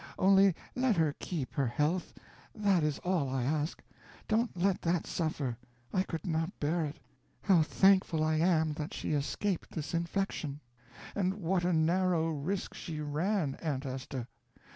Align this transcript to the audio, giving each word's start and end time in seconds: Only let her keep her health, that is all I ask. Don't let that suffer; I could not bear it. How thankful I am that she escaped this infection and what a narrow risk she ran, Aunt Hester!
Only 0.17 0.55
let 0.75 0.95
her 0.95 1.13
keep 1.19 1.53
her 1.53 1.67
health, 1.67 2.15
that 2.55 2.81
is 2.81 2.97
all 3.03 3.29
I 3.29 3.43
ask. 3.43 3.83
Don't 4.27 4.57
let 4.57 4.81
that 4.81 5.05
suffer; 5.05 5.59
I 5.93 6.01
could 6.01 6.25
not 6.25 6.59
bear 6.59 6.83
it. 6.85 6.97
How 7.43 7.61
thankful 7.61 8.23
I 8.23 8.37
am 8.37 8.73
that 8.73 8.95
she 8.95 9.11
escaped 9.13 9.69
this 9.69 9.93
infection 9.93 10.59
and 11.13 11.35
what 11.35 11.63
a 11.65 11.71
narrow 11.71 12.31
risk 12.31 12.73
she 12.73 12.99
ran, 12.99 13.53
Aunt 13.61 13.83
Hester! 13.83 14.27